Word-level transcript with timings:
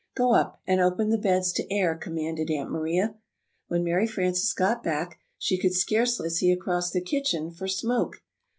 "Go 0.15 0.33
up, 0.33 0.59
and 0.65 0.81
open 0.81 1.11
the 1.11 1.17
beds 1.19 1.53
to 1.53 1.71
air," 1.71 1.93
commanded 1.93 2.49
Aunt 2.49 2.71
Maria. 2.71 3.17
When 3.67 3.83
Mary 3.83 4.07
Frances 4.07 4.51
got 4.51 4.81
back, 4.83 5.19
she 5.37 5.59
could 5.59 5.75
scarcely 5.75 6.31
see 6.31 6.51
across 6.51 6.89
the 6.89 7.01
kitchen 7.01 7.51
for 7.51 7.67
smoke. 7.67 8.15